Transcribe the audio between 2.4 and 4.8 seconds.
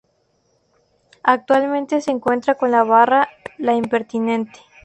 con la barra "La Impertinente".